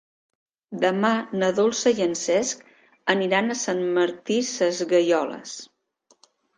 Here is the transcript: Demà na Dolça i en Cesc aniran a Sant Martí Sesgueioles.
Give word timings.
Demà 0.83 1.11
na 1.43 1.49
Dolça 1.59 1.93
i 1.99 2.05
en 2.07 2.17
Cesc 2.23 2.65
aniran 3.17 3.51
a 3.51 3.61
Sant 3.67 3.87
Martí 4.01 4.43
Sesgueioles. 4.53 5.57